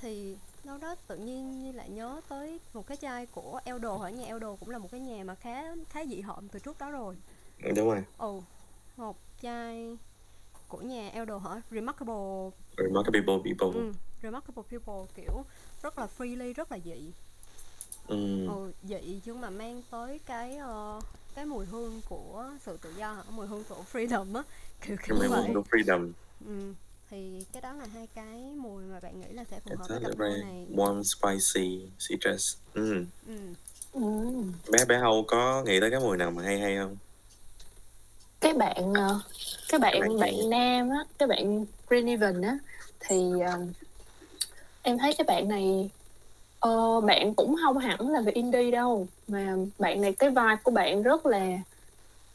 [0.00, 4.10] thì đâu đó tự nhiên như lại nhớ tới một cái chai của Eldo ở
[4.10, 6.90] nhà Eldo cũng là một cái nhà mà khá khá dị hợm từ trước đó
[6.90, 7.16] rồi
[7.62, 8.42] đúng rồi ồ
[8.96, 9.96] một chai
[10.68, 13.92] của nhà Eldo hả Remarkable Remarkable People ừ,
[14.22, 15.44] Remarkable People kiểu
[15.82, 17.12] rất là freely rất là dị
[18.06, 18.46] ừ.
[18.46, 21.00] ừ, dị nhưng mà mang tới cái ờ,
[21.34, 23.22] cái mùi hương của sự tự do hả?
[23.30, 24.42] mùi hương của freedom á
[24.86, 26.12] kiểu cái kiểu mấy vậy món freedom
[26.46, 26.74] ừ.
[27.10, 30.00] thì cái đó là hai cái mùi mà bạn nghĩ là sẽ phù hợp với
[30.00, 33.04] cặp đôi này warm spicy citrus ừ.
[33.26, 33.34] ừ.
[33.92, 34.02] Ừ.
[34.72, 36.96] bé bé Âu có nghĩ tới cái mùi nào mà hay hay không
[38.40, 39.20] cái bạn ờ,
[39.68, 42.58] cái bạn bạn bạn, nam á cái bạn Green Even á
[43.00, 43.58] thì ờ,
[44.82, 45.90] em thấy cái bạn này
[46.60, 50.70] ờ, bạn cũng không hẳn là về indie đâu mà bạn này cái vibe của
[50.70, 51.46] bạn rất là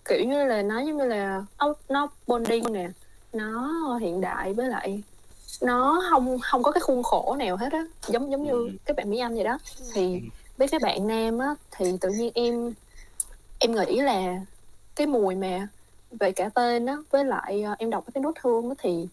[0.10, 2.90] kiểu như là nó giống như là nó, nó bonding nè
[3.34, 5.04] nó hiện đại với lại
[5.62, 8.70] nó không không có cái khuôn khổ nào hết á giống giống như Ừ.
[8.86, 9.86] cái bạn Mỹ Anh vậy đó Ừ.
[9.94, 10.22] thì
[10.58, 12.74] với cái bạn nam á thì tự nhiên em
[13.60, 14.36] em nghĩ là
[14.96, 15.68] cái mùi mà
[16.20, 19.08] về cả tên á với lại ờ, em đọc cái nốt hương á thì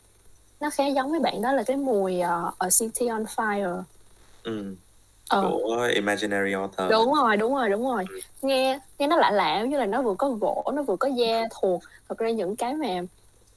[0.60, 3.82] nó khá giống với bạn đó là cái mùi ờ, ở City on Fire
[4.42, 4.76] Ừm.
[5.28, 5.40] Ờ.
[5.50, 6.90] Của Imaginary Author.
[6.90, 8.04] Đúng rồi, đúng rồi, đúng rồi.
[8.10, 8.20] Ừm.
[8.42, 11.42] Nghe nghe nó lạ lạ, như là nó vừa có gỗ, nó vừa có da
[11.60, 11.82] thuộc.
[12.08, 12.88] Thật ra những cái mà,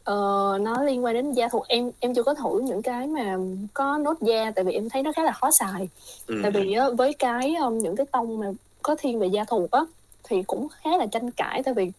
[0.04, 0.14] ờ,
[0.62, 3.36] nó liên quan đến da thuộc em em chưa có thử những cái mà
[3.74, 5.90] có nốt da, tại vì em thấy nó khá là khó xài.
[6.28, 8.48] Ừm, Tại vì á, với cái, ưm, những cái tông mà
[8.82, 9.82] có thiên về da thuộc á,
[10.24, 11.92] thì cũng khá là tranh cãi, tại vì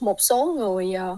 [0.00, 1.16] một số người, ờ,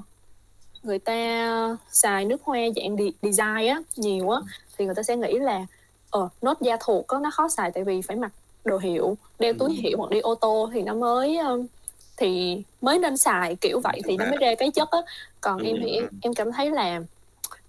[0.82, 4.40] người ta xài nước hoa dạng de design á, nhiều á,
[4.78, 5.66] thì người ta sẽ nghĩ là,
[6.10, 8.32] ờ, nốt da thuộc á, nó khó xài tại vì phải mặc
[8.64, 9.76] đồ hiệu, đeo túi Ừm.
[9.82, 11.58] hiệu hoặc đi ô tô thì nó mới, ơ,
[12.16, 14.98] thì mới nên xài, kiểu vậy, thì nó mới ra cái chất á.
[15.40, 17.00] Còn em thì em em cảm thấy là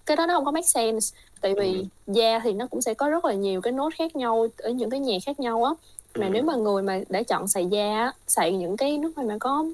[0.06, 1.68] cái đó nó hông có make sense, tại vì
[2.08, 2.16] Ừm.
[2.16, 4.90] da thì nó cũng sẽ có rất là nhiều cái nốt khác nhau ở những
[4.90, 5.72] cái nhạc khác nhau á.
[6.16, 9.38] Mà nếu mà người mà đã chọn xài da xài những cái nước hoa mà
[9.40, 9.66] có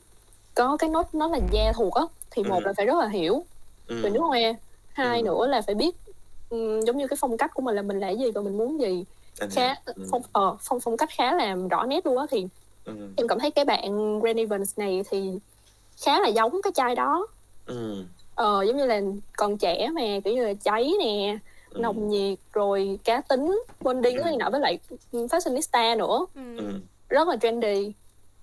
[0.59, 2.63] có cái nốt nó là da thuộc á, thì một Ừm.
[2.65, 3.45] là phải rất là hiểu
[3.87, 4.39] về nước hoa,
[4.93, 5.25] hai Ừm.
[5.25, 5.95] nữa là phải biết,
[6.49, 8.57] ừm, giống như cái phong cách của mình là mình là cái gì và mình
[8.57, 9.05] muốn gì.
[9.39, 9.75] Anh Khá.
[9.85, 10.07] Ừm.
[10.11, 12.47] phong ờ, phong phong cách khá là rõ nét luôn á, thì
[12.85, 13.13] Ừm.
[13.17, 15.39] em cảm thấy cái bạn Grant Evans này thì
[16.05, 17.27] khá là giống cái chai đó.
[17.65, 18.07] Ừm.
[18.35, 19.01] Ờ, giống như là
[19.37, 21.37] còn trẻ mà, kiểu như là, cháy nè,
[21.69, 21.81] Ừm.
[21.83, 24.25] nồng nhiệt, rồi cá tính, bonding Ừm.
[24.25, 24.79] này nọ, với lại,
[25.13, 26.57] fashionista nữa, Ừm.
[26.57, 26.81] Ừm.
[27.09, 27.93] rất là trendy.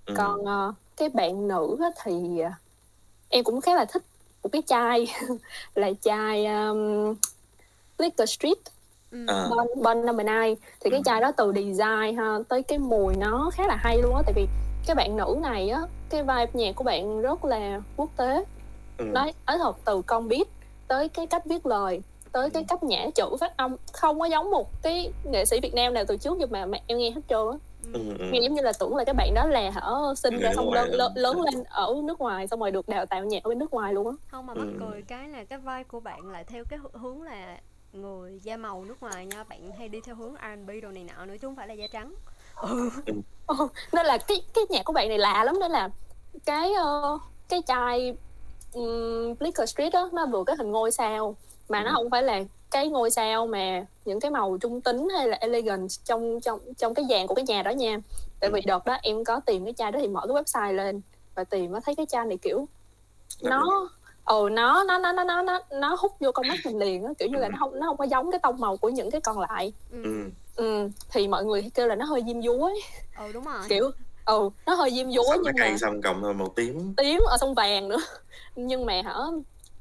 [0.06, 0.16] Ừm.
[0.16, 2.54] Còn, ờ, cái bạn nữ á thì, à,
[3.28, 4.02] em cũng khá là thích
[4.42, 5.06] một cái chai
[5.74, 7.14] là chai, ờm,
[7.98, 8.58] Liquor Street
[9.10, 9.26] Ừm.
[9.26, 9.48] Ờ.
[9.50, 10.54] Bon Bon Number 9.
[10.80, 11.02] Thì cái Ừm.
[11.04, 14.32] chai đó từ design ha, tới cái mùi nó khá là hay luôn á, tại
[14.36, 14.46] vì
[14.86, 15.80] cái bạn nữ này á,
[16.10, 18.44] cái vibe nhạc của bạn rất là quốc tế.
[18.98, 19.12] Ừm.
[19.12, 20.46] Nói nói thật từ con beat
[20.88, 22.66] tới cái cách viết lời, tới cái Ừm.
[22.68, 26.04] cách nhả chữ, phát âm, không có giống một cái nghệ sĩ Việt Nam nào
[26.08, 27.58] từ trước giờ mà mà em nghe hết trơn á.
[27.92, 28.32] Ừm, ừm.
[28.32, 29.82] Nghe giống như là tưởng là cái bạn đó là hả,
[30.16, 33.24] sinh ra xong lớn lớn lớn lên ở nước ngoài, xong rồi được đào tạo
[33.24, 34.12] nhạc ở bên nước ngoài luôn á.
[34.32, 34.80] Hông, mà mắc Ừm.
[34.80, 37.58] cười cái là cái vibe của bạn lại theo cái hướng là
[37.92, 41.24] người da màu nước ngoài nha, bạn hay đi theo hướng R&B đồ này nọ
[41.26, 42.14] nữa chứ hông phải là da trắng.
[42.56, 42.90] Ừ.
[43.46, 43.56] Ờ,
[43.92, 45.88] nên là cái cái nhạc của bạn này lạ lắm, nên là
[46.44, 47.18] cái, ơ,
[47.48, 48.16] cái chai,
[48.72, 51.36] ừm, Liquor Street á, nó vừa cái hình ngôi sao,
[51.68, 51.94] mà nó Ừm.
[51.94, 55.88] hông phải là cái ngôi sao mà những cái màu trung tính hay là elegant
[56.04, 57.98] trong trong trong cái dàn của cái nhà đó nha.
[58.40, 58.66] Tại vì Ừm.
[58.66, 61.00] đợt đó em có tìm cái chai đó thì mở cái website lên
[61.34, 62.66] và tìm á, thấy cái chai này, kiểu,
[63.42, 63.88] nó
[64.24, 67.12] ừ, nó nó nó nó nó nó nó hút vô con mắt mình liền á,
[67.18, 69.20] kiểu như là, nó hông nó hông có giống cái tông màu của những cái
[69.20, 69.72] còn lại.
[69.90, 70.02] Ừm.
[70.02, 70.30] Ừm.
[70.56, 72.80] Ừm, thì mọi người kêu là nó hơi diêm dúa ấy.
[73.18, 73.60] Ừ, đúng rồi.
[73.68, 73.90] Kiểu
[74.24, 76.94] ừ, nó hơi diêm dúa nhưng cây mà xong cộng màu tím.
[76.96, 77.98] tím, ờ, xong vàng nữa.
[78.56, 79.14] Nhưng mà hả,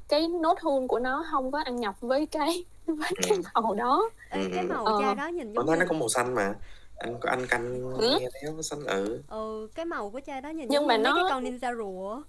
[0.08, 3.42] cái nốt hương của nó hông có ăn nhập với cái với cái Ừm.
[3.54, 4.10] màu đó.
[4.30, 4.98] Ê, cái màu Ờ.
[5.00, 6.54] chai đó nhìn giống nói như nó cũng màu xanh mà.
[6.96, 8.18] Anh anh canh Ừm.
[8.20, 9.22] nghe nó xanh, ừ.
[9.28, 11.44] Ừ, cái màu của chai đó nhìn Nhưng giống mà như mấy cái nó con
[11.44, 12.20] ninja rùa á.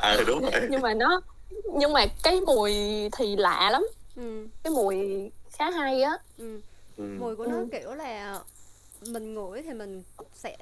[0.18, 0.50] Ừ, đúng rồi.
[0.70, 1.20] nhưng mà nó
[1.78, 2.72] nhưng mà cái mùi
[3.12, 4.48] thì lạ lắm, Ừm.
[4.62, 4.96] cái mùi
[5.52, 6.18] khá hay á.
[6.38, 6.60] Ừm.
[6.96, 7.20] Ừm.
[7.20, 7.68] Mùi của nó, Ừm.
[7.70, 8.40] kiểu là,
[9.06, 10.02] mình ngửi thì mình
[10.34, 10.56] sẽ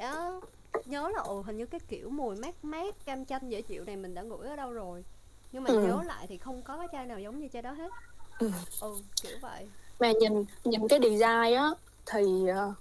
[0.85, 3.97] nhớ là, ừ, hình như cái kiểu mùi mát mát, cam chanh dễ chịu này
[3.97, 5.05] mình đã ngửi ở đâu rồi.
[5.55, 5.87] Nhưng mà Ừm.
[5.89, 7.91] nhớ lại thì không có cái chai nào giống như chai đó hết.
[8.39, 8.53] Ừm.
[8.81, 9.67] Ừ, kiểu vậy.
[10.01, 11.71] Mà nhìn nhìn cái design á,
[12.07, 12.73] thì, ờ,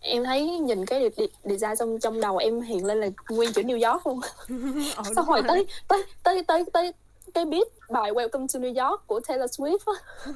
[0.00, 3.52] em thấy nhìn cái de de design xong trong đầu em hiện lên là nguyên
[3.52, 4.20] chữ New York luôn.
[4.48, 5.48] Ừ, Xong rồi rồi.
[5.48, 6.92] tới tới tới tới tới
[7.34, 9.92] cái beat bài Welcome to New York của Taylor Swift á.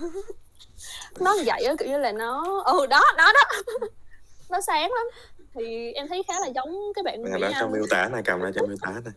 [1.21, 3.63] Nó vậy á, kiểu như là, nó ừ, đó, đó, đó,
[4.53, 5.07] nó sáng lắm.
[5.55, 7.73] Thì em thấy khá là giống cái bạn Nè, cho Anh.
[7.73, 9.11] miêu tả này, cầm ra cho miêu tả nè.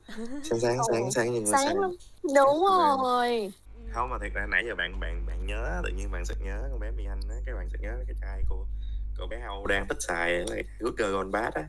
[0.44, 1.80] Sáng sáng, Ừ, sáng sáng nhưng mà sáng sáng.
[1.80, 1.92] lắm.
[2.36, 3.52] Đúng rồi.
[3.76, 3.92] Ừm.
[3.94, 6.68] Hông, mà thiệt ra nãy giờ bạn bạn bạn nhớ, tự nhiên bạn sực nhớ
[6.72, 8.66] con bé Mỹ Anh á, cái bạn sực nhớ cái chai của
[9.20, 11.64] của bé Âu đang thích xài là Good Girl Gone Bad á.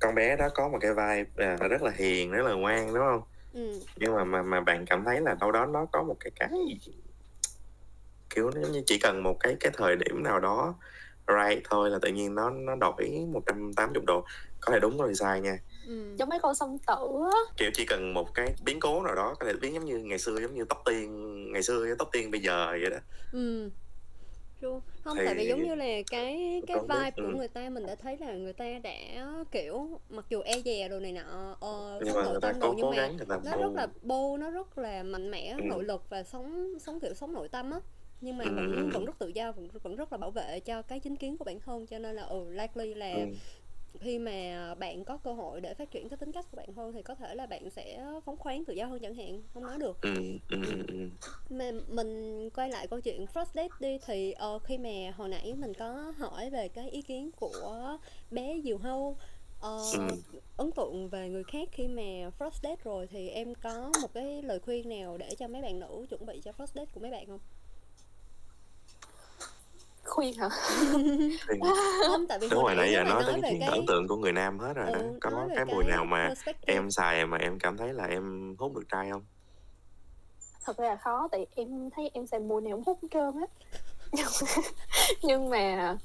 [0.00, 3.04] Con bé đó có một cái vibe, à, rất là hiền, rất là ngoan, đúng
[3.04, 3.22] hông?
[3.52, 3.80] Ừm.
[3.96, 6.48] Nhưng mà mà mà bạn cảm thấy là đâu đó nó có một cái cái
[6.68, 6.92] gì
[8.30, 10.74] kiểu, nó giống như chỉ cần một cái cái thời điểm nào đó
[11.44, 14.24] right thôi là tự nhiên nó nó đổi 180 độ,
[14.60, 15.58] có thể đúng có thể sai nha.
[15.86, 16.16] Ừm.
[16.16, 16.94] Giống mấy con song tử
[17.32, 17.38] á.
[17.56, 20.18] Kiểu, chỉ cần một cái biến cố nào đó có thể biến giống như ngày
[20.18, 21.12] xưa, giống như Tóc Tiên
[21.52, 22.98] ngày xưa với Tóc Tiên bây giờ vậy đó.
[23.32, 23.70] Ừm.
[24.62, 24.68] True.
[25.04, 27.36] Hông, Thì tại vì giống như là cái cái biết, vibe của ừm.
[27.38, 28.92] người ta mình đã thấy là người ta đã,
[29.52, 32.60] kiểu, mặc dù e dè đồ này nọ, ờ, Nhưng mà nội người ta tâm
[32.60, 35.02] cố đồ nhưng cố mà gắng người ta nó rất là bold, nó rất là
[35.02, 35.68] mạnh mẽ, Ừm.
[35.68, 37.80] nội lực và sống sống, kiểu, sống nội tâm á.
[38.20, 41.00] Nhưng mà vẫn vẫn rất tự do, vẫn vẫn rất là bảo vệ cho cái
[41.00, 41.86] chính kiến của bản thân.
[41.86, 43.34] Cho nên là, ừ, likely là Ừm.
[44.00, 46.92] khi mà bạn có cơ hội để phát triển cái tính cách của bạn hơn
[46.92, 49.78] thì có thể là bạn sẽ phóng khoáng, tự do hơn chẳng hạn, hông nói
[49.78, 49.98] được.
[51.50, 55.54] Mà mình quay lại câu chuyện first date đi, thì, ờ, khi mà hồi nãy
[55.54, 57.98] mình có hỏi về cái ý kiến của
[58.30, 59.16] bé Diều Hâu,
[59.60, 59.92] ờ,
[60.56, 62.02] ấn tượng về người khác khi mà
[62.38, 65.78] first date rồi thì em có một cái lời khuyên nào để cho mấy bạn
[65.80, 67.40] nữ chuẩn bị cho first date của mấy bạn hông?
[70.08, 70.48] Khuyên hả?
[71.48, 71.58] Thì
[72.08, 74.32] không tại vì đúng hồi rồi nãy giờ nói tới cái ấn tượng của người
[74.32, 74.98] nam hết rồi đó.
[74.98, 76.34] Ừ, có nói về cái mùi nào mà
[76.66, 79.22] em xài mà em cảm thấy là em hút được trai không?
[80.64, 83.40] Thật ra là khó tại em thấy em xài mùi nào cũng hút hết trơn
[83.40, 83.46] á.
[84.12, 84.26] Nhưng,
[85.22, 85.96] nhưng mà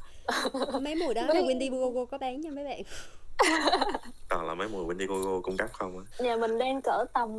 [0.81, 2.81] mấy mùi đó là Mấy- Wendy có bán nha mấy bạn.
[4.29, 6.03] Toàn là mấy mùi Wendigo cung cấp không á.
[6.23, 7.37] Nhà mình đang cỡ tầm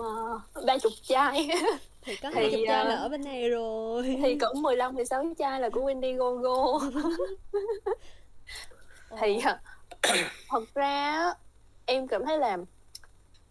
[0.67, 1.49] ba chục chai
[2.05, 4.19] thì có Thì, hai chục chai ờ, là ở bên này rồi.
[4.23, 6.91] thì cỡ 15 16 chai là của Wendigo
[9.21, 9.59] thì ờ,
[10.49, 11.25] thật ra
[11.87, 12.59] em cảm thấy là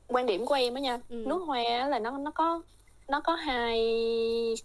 [0.07, 1.23] quan điểm của em á nha Ừ.
[1.27, 2.61] nước hoa á là nó nó có
[3.07, 3.79] nó có hai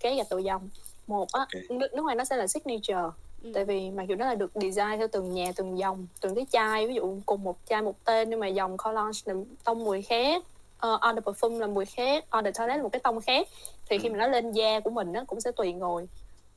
[0.00, 0.68] cái gạch đầu dòng.
[1.06, 3.02] Một á nước, nước hoa nó sẽ là signature
[3.42, 3.50] Ừ.
[3.54, 6.46] tại vì mặc dù nó là được design theo từng nhà từng dòng từng cái
[6.50, 10.02] chai ví dụ cùng một chai một tên nhưng mà dòng cologne là tông mùi
[10.02, 10.42] khác
[10.86, 13.48] uh, on the perfume là mùi khác on the toilet là một cái tông khác
[13.88, 14.12] thì khi Ừ.
[14.12, 16.06] mà nó lên da của mình nó cũng sẽ tùy người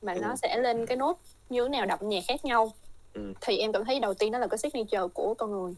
[0.02, 0.20] mà Ừ.
[0.22, 2.72] nó sẽ lên cái nốt như thế nào đậm nhẹ khác nhau
[3.14, 3.32] Ừ.
[3.40, 5.74] thì em cảm thấy đầu tiên đó là cái signature của con người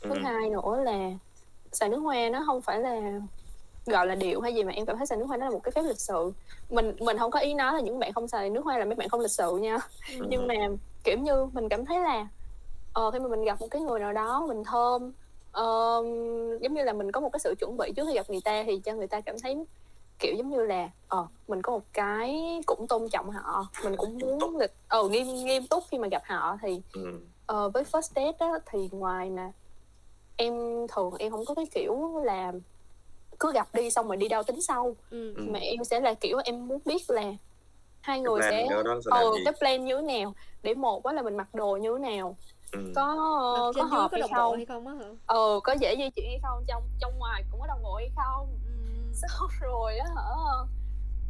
[0.00, 0.10] ừ.
[0.10, 1.10] thứ hai nữa là
[1.72, 3.20] xài nước hoa nó không phải là
[3.86, 5.60] gọi là điệu hay gì mà em cảm thấy xài nước hoa nó là một
[5.62, 6.32] cái phép lịch sự
[6.70, 8.94] mình mình không có ý nói là những bạn không xài nước hoa là mấy
[8.94, 9.78] bạn không lịch sự nha
[10.18, 10.26] Ừ.
[10.28, 10.54] nhưng mà
[11.04, 12.26] kiểu như mình cảm thấy là
[12.92, 15.12] ờ khi mà mình gặp một cái người nào đó mình thơm
[15.58, 16.02] ờ,
[16.60, 18.64] giống như là mình có một cái sự chuẩn bị trước khi gặp người ta
[18.66, 19.64] thì cho người ta cảm thấy
[20.18, 24.18] kiểu giống như là ờ mình có một cái cũng tôn trọng họ mình cũng
[24.18, 27.20] muốn lịch ờ nghiêm nghiêm túc khi mà gặp họ thì Ừ.
[27.46, 29.52] Ờ, với first date á, thì ngoài mà
[30.36, 30.54] em
[30.94, 32.52] thường em không có cái kiểu là
[33.38, 35.34] cứ gặp đi xong rồi đi đâu tính sau ừ.
[35.36, 35.42] Ừ.
[35.46, 37.32] mà em sẽ là kiểu em muốn biết là
[38.00, 41.12] hai người plan sẽ đó ờ gì cái plan như thế nào để một á
[41.12, 42.36] là mình mặc đồ như thế nào
[42.72, 42.92] ừ.
[42.96, 44.56] có Mặt có trên dưới hợp có hay không?
[44.56, 45.08] hay không á hả?
[45.26, 46.64] Ờ có dễ di chuyển hay không?
[46.68, 48.58] Trong trong ngoài cũng có đồng bộ hay không?
[48.66, 48.72] Ừ.
[49.12, 50.22] xong rồi á hả?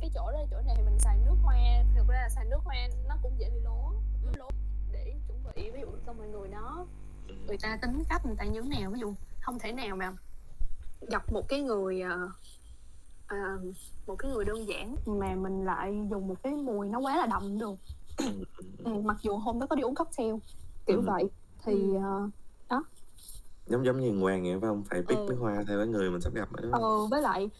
[0.01, 1.57] Cái chỗ đó chỗ này thì mình xài nước hoa.
[1.97, 2.77] Thực ra là xài nước hoa
[3.09, 3.93] nó cũng dễ bị lố
[4.25, 4.31] Ừ.
[4.39, 4.49] lố
[4.93, 6.87] để chuẩn bị ví dụ cho mọi người đó.
[7.29, 7.35] Ừ.
[7.47, 8.91] người ta tính cách người ta như thế nào?
[8.91, 10.13] Ví dụ không thể nào mà
[11.11, 12.29] gặp một cái người ờ,
[13.27, 13.37] ờ,
[14.07, 17.27] một cái người đơn giản mà mình lại dùng một cái mùi nó quá là
[17.27, 17.75] đậm được.
[18.85, 20.35] Ừ, mặc dù hôm đó có đi uống cocktail
[20.89, 21.07] kiểu Ừ.
[21.07, 21.25] vậy.
[21.65, 21.99] Thì Ừ.
[22.69, 22.81] ờ,
[23.67, 24.85] giống giống như ngoan vậy phải không?
[24.91, 25.27] Phải pick Ừ.
[25.29, 27.51] nước hoa theo cái người mình sắp gặp nữa ờ, với lại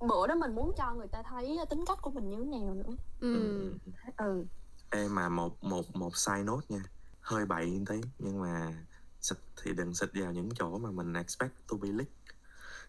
[0.00, 2.74] bữa đó mình muốn cho người ta thấy tính cách của mình như thế nào
[2.74, 2.96] nữa.
[3.20, 3.72] Ừ.
[4.16, 4.44] ừ
[4.90, 6.82] Ê mà một một một side note nha.
[7.20, 8.72] Hơi bậy một tí nhưng mà
[9.20, 12.12] xịt thì đừng xịt vào những chỗ mà mình expect to be lick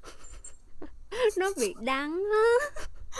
[1.37, 2.79] nó bị đắng á.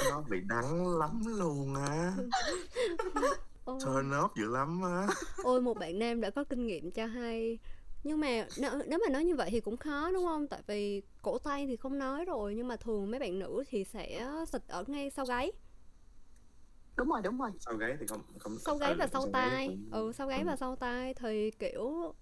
[0.10, 2.14] Nó bị đắng lắm luôn á
[3.66, 5.08] ôi, turn off dữ lắm á.
[5.44, 7.60] Ôi một bạn nam đã có kinh nghiệm cho hay.
[8.04, 10.48] Nhưng mà nếu, nếu mà nói như vậy thì cũng khó đúng không?
[10.48, 13.84] Tại vì cổ tay thì không nói rồi nhưng mà thường mấy bạn nữ thì
[13.84, 15.52] sẽ xịt ở ngay sau gáy.
[16.98, 17.52] Đúng rồi đúng rồi.
[17.60, 19.68] Sau gáy thì không không sau gáy và sau tai.
[19.68, 20.46] cũng- ừ sau gáy ừ.
[20.46, 22.14] và sau tai thì kiểu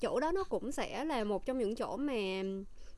[0.00, 2.42] chỗ đó nó cũng sẽ là một trong những chỗ mà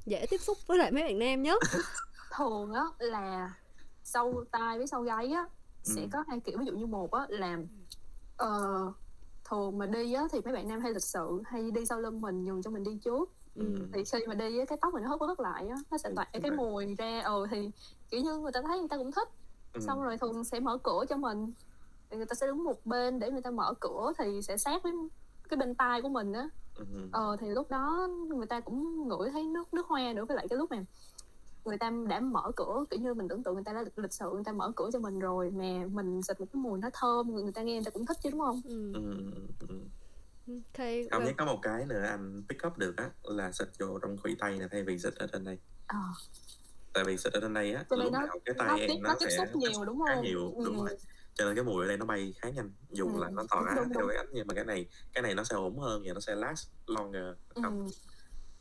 [0.06, 1.62] dễ tiếp xúc với lại mấy bạn nam nhất.
[2.36, 3.54] Thường á là
[4.04, 5.44] sau tai với sau gáy á
[5.82, 6.08] sẽ Ừ.
[6.12, 6.58] có hai kiểu.
[6.58, 7.58] Ví dụ như một á là
[8.42, 8.92] ờ,
[9.50, 12.20] thường mà đi á thì mấy bạn nam hay lịch sự hay đi sau lưng
[12.20, 13.62] mình nhường cho mình đi trước ừ.
[13.92, 16.08] thì khi mà đi á cái tóc mình nó hớt hớt lại á nó sẽ
[16.08, 17.70] Ừ, tỏa cái mùi ra ừ thì
[18.10, 19.28] kiểu như người ta thấy người ta cũng thích
[19.72, 19.80] Ừ.
[19.80, 21.52] xong rồi thường sẽ mở cửa cho mình
[22.10, 24.82] thì người ta sẽ đứng một bên để người ta mở cửa thì sẽ sát
[24.82, 24.92] với
[25.50, 26.84] cái bên tai của mình á Ừ.
[27.12, 30.46] ờ thì lúc đó người ta cũng ngửi thấy nước nước hoa nữa với lại
[30.50, 30.84] cái lúc mà
[31.64, 34.12] người ta đã mở cửa kiểu như mình tưởng tượng người ta đã lịch, lịch
[34.12, 36.90] sự người ta mở cửa cho mình rồi mà mình xịt một cái mùi nó
[36.92, 38.92] thơm người ta nghe người ta cũng thích chứ đúng không ừ.
[38.94, 39.00] Ừ.
[39.68, 39.74] ừ.
[40.48, 41.26] ok không rồi.
[41.26, 44.34] nhất có một cái nữa anh pick up được á là xịt vô trong khuỷu
[44.38, 45.98] tay nè thay vì xịt ở trên đây ờ
[46.92, 48.94] tại vì xịt ở trên đây á cho lúc nó nào cái nó tay tiếp
[48.94, 50.86] em nó nó tiếp sẽ xúc nhiều đúng không nhiều đúng Ừ.
[50.86, 50.96] rồi
[51.34, 53.62] cho nên cái mùi ở đây nó bay khá nhanh dù Ừ, là nó tỏa
[53.76, 54.08] đúng, đúng, theo đúng.
[54.08, 56.34] cái ánh nhưng mà cái này cái này nó sẽ ổn hơn và nó sẽ
[56.34, 57.62] last longer ừ.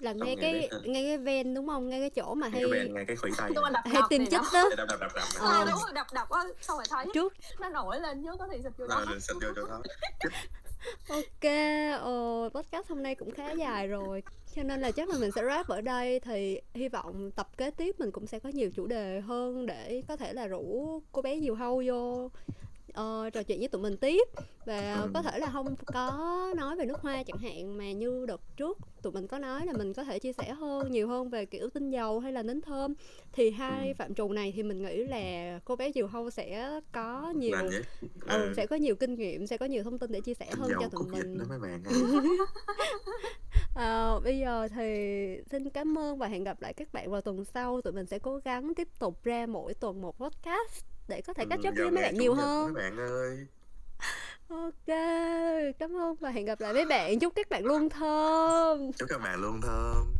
[0.01, 0.81] Là ngay rồi cái đấy, ừ.
[0.85, 1.89] ngay cái ven đúng không?
[1.89, 4.25] Ngay cái chỗ mà ngay hay cái ngay cái khuỷu tay đập hay tiêm thì
[4.31, 4.69] chích đó.
[4.77, 5.47] đập đập đập đập Ờ.
[5.51, 5.65] ờ.
[5.71, 7.33] đúng rồi đập đập á xong rồi thấy trước.
[7.59, 8.95] nó nổi lên nhớ có thì xịt vô đó.
[8.95, 9.81] Rồi đừng xịt vô chỗ đó.
[11.09, 11.51] Ok,
[12.01, 14.23] ờ, podcast hôm nay cũng khá dài rồi
[14.55, 16.19] Cho nên là chắc là mình sẽ wrap ở đây.
[16.19, 20.03] Thì hy vọng tập kế tiếp mình cũng sẽ có nhiều chủ đề hơn Để
[20.07, 22.29] có thể là rủ cô bé Diều Hâu vô
[22.93, 24.27] ờ, trò chuyện với tụi mình tiếp
[24.65, 25.11] Và Ừ.
[25.13, 28.77] có thể là không có nói về nước hoa chẳng hạn Mà như đợt trước
[29.01, 31.69] tụi mình có nói là mình có thể chia sẻ hơn Nhiều hơn về kiểu
[31.69, 32.93] tinh dầu hay là nến thơm
[33.33, 33.93] Thì hai Ừ.
[33.97, 37.57] phạm trù này thì mình nghĩ là cô bé Diều Hâu sẽ có nhiều
[38.29, 40.71] ừ, sẽ có nhiều kinh nghiệm, sẽ có nhiều thông tin để chia sẻ hơn
[40.79, 41.91] cho tụi mình đó mấy bạn ạ.
[43.73, 44.83] Ờ, bây giờ thì
[45.51, 48.19] xin cảm ơn và hẹn gặp lại các bạn vào tuần sau tụi mình sẽ
[48.19, 51.81] cố gắng tiếp tục ra mỗi tuần một podcast để có thể catch up Ừ,
[51.81, 52.73] với mấy bạn nhiều hơn.
[52.73, 53.47] mấy bạn ơi.
[54.47, 54.97] Ok
[55.79, 57.19] cảm ơn và hẹn gặp lại mấy bạn.
[57.19, 58.91] Chúc các bạn luôn thơm.
[58.93, 60.13] Chúc các bạn luôn thơm